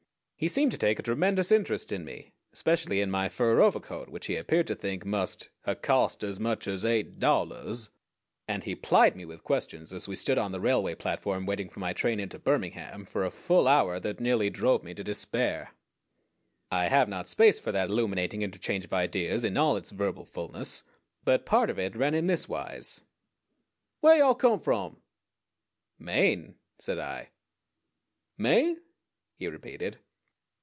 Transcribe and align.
He 0.35 0.47
seemed 0.47 0.71
to 0.71 0.77
take 0.79 0.97
a 0.97 1.03
tremendous 1.03 1.51
interest 1.51 1.91
in 1.91 2.03
me, 2.03 2.31
especially 2.51 2.99
in 2.99 3.11
my 3.11 3.29
fur 3.29 3.61
overcoat, 3.61 4.09
which 4.09 4.25
he 4.25 4.35
appeared 4.37 4.65
to 4.65 4.75
think 4.75 5.05
must 5.05 5.51
"ha 5.65 5.75
cost 5.75 6.23
as 6.23 6.39
much 6.39 6.65
as 6.65 6.83
eight 6.83 7.19
dollahs," 7.19 7.91
and 8.47 8.63
he 8.63 8.73
plied 8.73 9.15
me 9.15 9.23
with 9.23 9.43
questions 9.43 9.93
as 9.93 10.07
we 10.07 10.15
stood 10.15 10.39
on 10.39 10.51
the 10.51 10.59
railway 10.59 10.95
platform 10.95 11.45
waiting 11.45 11.69
for 11.69 11.79
my 11.79 11.93
train 11.93 12.19
into 12.19 12.39
Birmingham 12.39 13.05
for 13.05 13.23
a 13.23 13.29
full 13.29 13.67
hour 13.67 13.99
that 13.99 14.19
nearly 14.19 14.49
drove 14.49 14.81
me 14.83 14.95
to 14.95 15.03
despair. 15.03 15.75
I 16.71 16.85
have 16.85 17.07
not 17.07 17.27
space 17.27 17.59
for 17.59 17.71
that 17.73 17.89
illuminating 17.91 18.41
interchange 18.41 18.85
of 18.85 18.93
ideas 18.93 19.43
in 19.43 19.57
all 19.57 19.77
its 19.77 19.91
verbal 19.91 20.25
fullness; 20.25 20.81
but 21.23 21.45
part 21.45 21.69
of 21.69 21.77
it 21.77 21.95
ran 21.95 22.15
in 22.15 22.25
this 22.25 22.49
wise: 22.49 23.03
"Whar 24.01 24.15
yo' 24.17 24.33
come 24.33 24.59
from?" 24.59 25.03
"Maine," 25.99 26.55
said 26.79 26.97
I. 26.97 27.29
"Maine?" 28.39 28.81
he 29.35 29.45
repeated. 29.47 29.99